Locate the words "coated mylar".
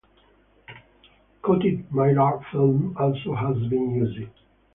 1.43-2.43